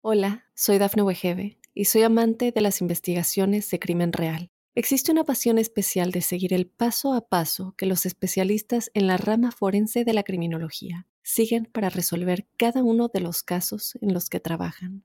Hola, 0.00 0.44
soy 0.54 0.78
Dafne 0.78 1.02
Wegebe 1.02 1.58
y 1.72 1.86
soy 1.86 2.02
amante 2.02 2.52
de 2.52 2.60
las 2.60 2.80
investigaciones 2.80 3.70
de 3.70 3.78
crimen 3.78 4.12
real. 4.12 4.50
Existe 4.76 5.12
una 5.12 5.22
pasión 5.22 5.58
especial 5.58 6.10
de 6.10 6.20
seguir 6.20 6.52
el 6.52 6.66
paso 6.66 7.14
a 7.14 7.28
paso 7.28 7.74
que 7.78 7.86
los 7.86 8.06
especialistas 8.06 8.90
en 8.94 9.06
la 9.06 9.16
rama 9.16 9.52
forense 9.52 10.04
de 10.04 10.12
la 10.12 10.24
criminología 10.24 11.06
siguen 11.22 11.66
para 11.72 11.90
resolver 11.90 12.48
cada 12.58 12.82
uno 12.82 13.08
de 13.08 13.20
los 13.20 13.44
casos 13.44 13.96
en 14.00 14.12
los 14.12 14.28
que 14.28 14.40
trabajan. 14.40 15.04